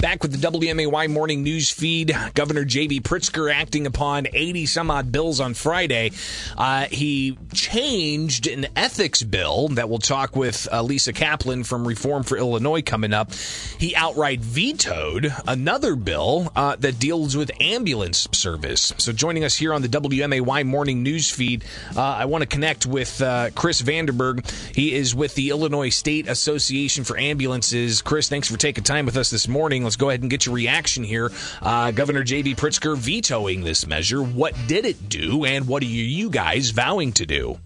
[0.00, 2.16] Back with the WMAY morning news feed.
[2.32, 3.02] Governor J.B.
[3.02, 6.12] Pritzker acting upon 80 some odd bills on Friday.
[6.56, 12.22] Uh, he changed an ethics bill that we'll talk with uh, Lisa Kaplan from Reform
[12.22, 13.34] for Illinois coming up.
[13.78, 18.94] He outright vetoed another bill uh, that deals with ambulance service.
[18.96, 21.62] So joining us here on the WMAY morning news feed,
[21.94, 24.50] uh, I want to connect with uh, Chris Vandenberg.
[24.74, 28.00] He is with the Illinois State Association for Ambulances.
[28.00, 29.89] Chris, thanks for taking time with us this morning.
[29.90, 31.32] Let's go ahead and get your reaction here.
[31.60, 32.54] Uh, Governor J.B.
[32.54, 34.22] Pritzker vetoing this measure.
[34.22, 37.58] What did it do, and what are you guys vowing to do?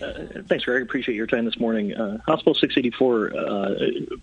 [0.00, 0.82] Uh, thanks, Greg.
[0.82, 1.94] Appreciate your time this morning.
[1.94, 3.74] Uh, Bill 684 uh,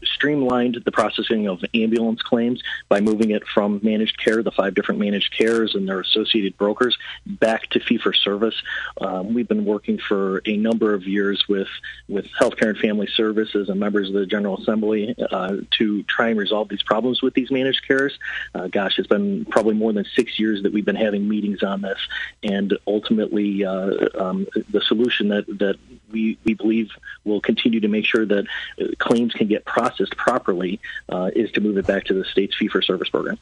[0.04, 5.00] streamlined the processing of ambulance claims by moving it from managed care, the five different
[5.00, 8.56] managed cares and their associated brokers, back to fee for service.
[9.02, 11.68] Um, we've been working for a number of years with
[12.08, 16.40] with Healthcare and Family Services and members of the General Assembly uh, to try and
[16.40, 18.18] resolve these problems with these managed cares.
[18.54, 21.82] Uh, gosh, it's been probably more than six years that we've been having meetings on
[21.82, 22.00] this,
[22.44, 25.78] and ultimately, uh, um, the solution that that
[26.12, 26.92] we, we believe
[27.24, 28.46] will continue to make sure that
[28.80, 32.56] uh, claims can get processed properly uh, is to move it back to the state's
[32.56, 33.38] fee for service program.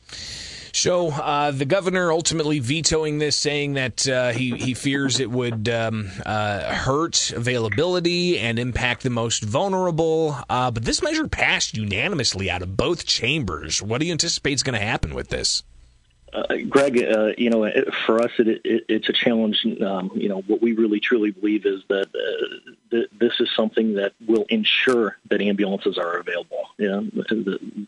[0.74, 5.68] So uh, the governor ultimately vetoing this, saying that uh, he he fears it would
[5.68, 10.38] um, uh, hurt availability and impact the most vulnerable.
[10.50, 13.82] Uh, but this measure passed unanimously out of both chambers.
[13.82, 15.64] What do you anticipate is going to happen with this?
[16.34, 17.70] Uh, Greg, uh, you know,
[18.06, 19.66] for us, it, it, it's a challenge.
[19.82, 23.96] Um, you know, what we really truly believe is that uh, th- this is something
[23.96, 26.70] that will ensure that ambulances are available.
[26.78, 27.88] You know, the,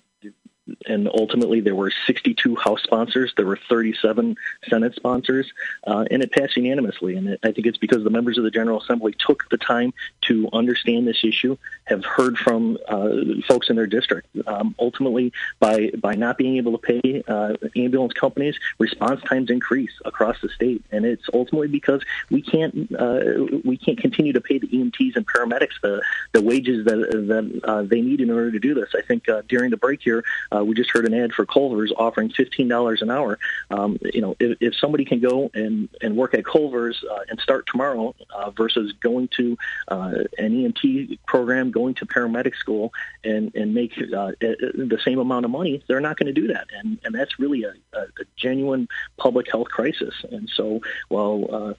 [0.87, 4.35] and ultimately there were 62 House sponsors, there were 37
[4.69, 5.51] Senate sponsors,
[5.85, 7.15] uh, and it passed unanimously.
[7.15, 9.93] And it, I think it's because the members of the General Assembly took the time
[10.21, 13.09] to understand this issue, have heard from uh,
[13.47, 14.27] folks in their district.
[14.47, 19.91] Um, ultimately, by by not being able to pay uh, ambulance companies, response times increase
[20.05, 23.21] across the state, and it's ultimately because we can't uh,
[23.63, 26.01] we can't continue to pay the EMTs and paramedics the
[26.31, 28.89] the wages that that uh, they need in order to do this.
[28.95, 30.23] I think uh, during the break here.
[30.51, 33.37] Uh, we just heard an ad for Culver's offering fifteen dollars an hour.
[33.69, 37.39] Um, you know, if, if somebody can go and and work at Culver's uh, and
[37.39, 39.55] start tomorrow uh, versus going to
[39.89, 42.91] uh, an EMT program, going to paramedic school,
[43.23, 46.67] and and make uh, the same amount of money, they're not going to do that,
[46.75, 50.15] and and that's really a, a, genuine public health crisis.
[50.31, 51.73] And so, while uh,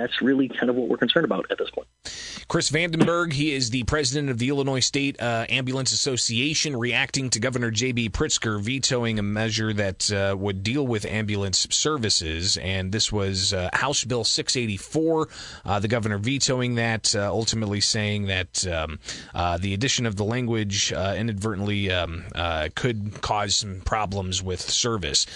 [0.00, 1.86] that's really kind of what we're concerned about at this point.
[2.48, 7.38] Chris Vandenberg, he is the president of the Illinois State uh, Ambulance Association, reacting to
[7.38, 8.10] Governor J.B.
[8.10, 12.56] Pritzker vetoing a measure that uh, would deal with ambulance services.
[12.56, 15.28] And this was uh, House Bill 684.
[15.64, 18.98] Uh, the governor vetoing that, uh, ultimately saying that um,
[19.34, 22.24] uh, the addition of the language inadvertently um,
[22.74, 25.26] could cause some problems with service.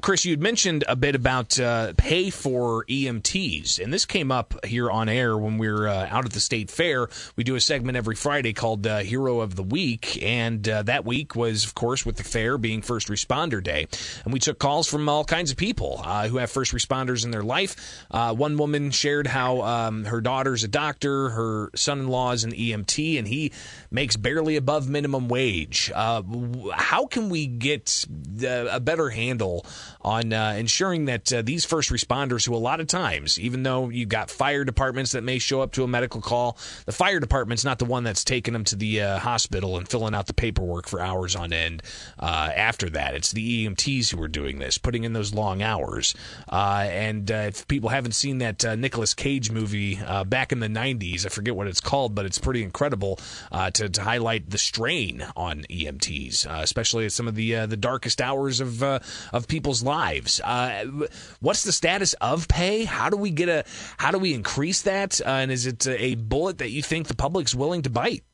[0.00, 1.58] Chris, you had mentioned a bit about
[1.96, 6.24] pay for EMTs, and this came up here on air when we were uh, out
[6.24, 7.08] at the state fair.
[7.36, 11.04] We do a segment every Friday called uh, Hero of the Week, and uh, that
[11.04, 13.86] week was, of course, with the fair being First Responder Day,
[14.24, 17.30] and we took calls from all kinds of people uh, who have first responders in
[17.30, 18.04] their life.
[18.10, 23.18] Uh, one woman shared how um, her daughter's a doctor, her son-in-law is an EMT,
[23.18, 23.52] and he
[23.90, 25.90] makes barely above minimum wage.
[25.94, 26.22] Uh,
[26.72, 28.06] how can we get
[28.44, 29.66] a better handle
[30.00, 34.30] on ensuring that these first responders, who a lot of times, even though you've got
[34.30, 36.56] fire departments that may show up to a medical call.
[36.86, 40.14] The fire department's not the one that's taking them to the uh, hospital and filling
[40.14, 41.82] out the paperwork for hours on end
[42.18, 43.14] uh, after that.
[43.14, 46.14] It's the EMTs who are doing this, putting in those long hours.
[46.48, 50.60] Uh, and uh, if people haven't seen that uh, Nicolas Cage movie uh, back in
[50.60, 53.18] the 90s, I forget what it's called, but it's pretty incredible
[53.74, 58.60] to, to, highlight the strain on EMTs, especially at some of the the darkest hours
[58.60, 60.40] of of people's lives.
[61.40, 62.84] what's the status of pay?
[62.84, 63.64] How do we get a
[63.98, 65.20] how do we increase that?
[65.20, 68.24] Uh, and is it a bullet that you think the public's willing to bite?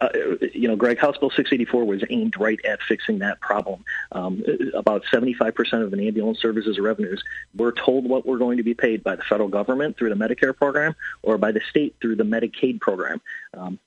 [0.00, 0.08] Uh,
[0.54, 3.84] you know, Greg, House Bill 684 was aimed right at fixing that problem.
[4.12, 4.42] Um,
[4.74, 7.22] about 75% of an ambulance services revenues,
[7.54, 10.56] we're told what we're going to be paid by the federal government through the Medicare
[10.56, 13.20] program or by the state through the Medicaid program.
[13.54, 13.78] Um,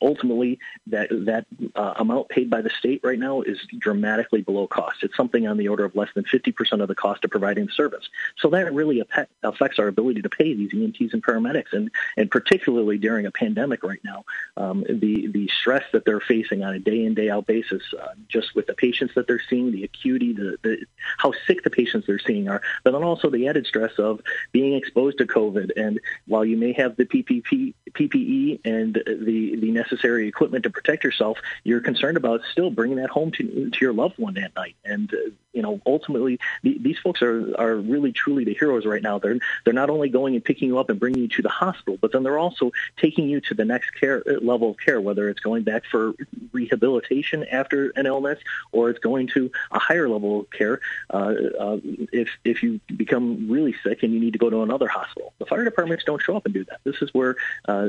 [0.00, 5.02] ultimately, that that uh, amount paid by the state right now is dramatically below cost.
[5.02, 7.72] It's something on the order of less than 50% of the cost of providing the
[7.72, 8.08] service.
[8.38, 9.00] So that really
[9.42, 13.82] affects our ability to pay these EMTs and paramedics, and and particularly during a pandemic
[13.82, 14.24] right now,
[14.56, 18.14] um, the the stress that they're facing on a day in day out basis, uh,
[18.28, 20.84] just with the patients that they're seeing, the acuity, the, the
[21.18, 24.20] how sick the patients they're seeing are, but then also the added stress of
[24.52, 25.70] being exposed to COVID.
[25.76, 31.04] And while you may have the PPP, PPE and the the, necessary equipment to protect
[31.04, 34.76] yourself, you're concerned about still bringing that home to, to your loved one that night.
[34.84, 39.02] And, uh, you know, ultimately, the, these folks are, are really truly the heroes right
[39.02, 39.18] now.
[39.18, 41.98] They're, they're not only going and picking you up and bringing you to the hospital,
[42.00, 45.28] but then they're also taking you to the next care uh, level of care, whether
[45.28, 46.12] it's going back for
[46.52, 48.38] rehabilitation after an illness
[48.70, 50.80] or it's going to a higher level of care
[51.12, 51.78] uh, uh,
[52.12, 55.32] if, if you become really sick and you need to go to another hospital.
[55.38, 56.78] The fire departments don't show up and do that.
[56.84, 57.34] This is where
[57.66, 57.88] uh,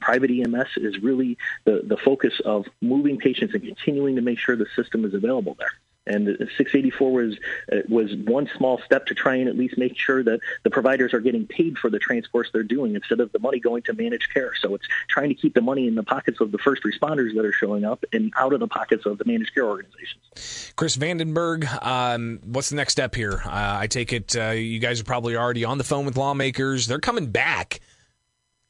[0.00, 4.56] private EMS is really the, the focus of moving patients and continuing to make sure
[4.56, 5.70] the system is available there.
[6.06, 7.36] And 684 was
[7.70, 11.12] uh, was one small step to try and at least make sure that the providers
[11.12, 14.32] are getting paid for the transports they're doing instead of the money going to managed
[14.32, 14.52] care.
[14.60, 17.44] So it's trying to keep the money in the pockets of the first responders that
[17.44, 20.72] are showing up and out of the pockets of the managed care organizations.
[20.76, 23.42] Chris Vandenberg, um, what's the next step here?
[23.44, 26.86] Uh, I take it uh, you guys are probably already on the phone with lawmakers.
[26.86, 27.80] They're coming back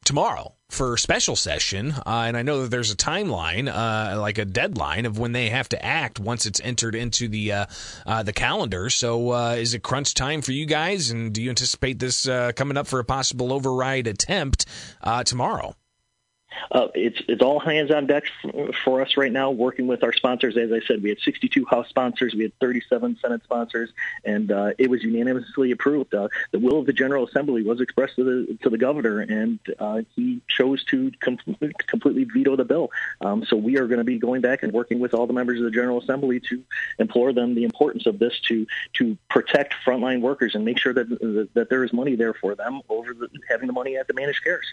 [0.05, 4.45] tomorrow for special session, uh, and I know that there's a timeline, uh, like a
[4.45, 7.65] deadline of when they have to act once it's entered into the uh,
[8.05, 8.89] uh the calendar.
[8.89, 11.11] So, uh, is it crunch time for you guys?
[11.11, 14.65] And do you anticipate this uh, coming up for a possible override attempt
[15.25, 15.75] tomorrow?
[16.71, 18.25] Uh, it's it's all hands on deck
[18.83, 19.51] for us right now.
[19.51, 23.17] Working with our sponsors, as I said, we had 62 House sponsors, we had 37
[23.21, 23.91] Senate sponsors,
[24.23, 26.13] and uh, it was unanimously approved.
[26.13, 29.59] Uh, the will of the General Assembly was expressed to the to the governor, and
[29.79, 31.37] uh, he chose to com-
[31.87, 32.91] completely veto the bill.
[33.21, 35.59] Um, so we are going to be going back and working with all the members
[35.59, 36.63] of the General Assembly to
[36.99, 41.49] implore them the importance of this to to protect frontline workers and make sure that
[41.53, 44.43] that there is money there for them over the, having the money at the managed
[44.43, 44.65] cares.